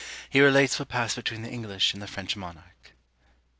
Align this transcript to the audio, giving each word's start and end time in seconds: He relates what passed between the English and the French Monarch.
He 0.31 0.41
relates 0.41 0.79
what 0.79 0.89
passed 0.89 1.15
between 1.15 1.43
the 1.43 1.51
English 1.51 1.93
and 1.93 2.01
the 2.01 2.07
French 2.07 2.35
Monarch. 2.35 2.93